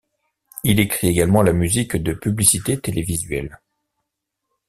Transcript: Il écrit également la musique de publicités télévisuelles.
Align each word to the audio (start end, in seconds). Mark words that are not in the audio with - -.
Il 0.63 0.79
écrit 0.79 1.09
également 1.09 1.43
la 1.43 1.53
musique 1.53 1.95
de 1.95 2.11
publicités 2.13 2.81
télévisuelles. 2.81 3.59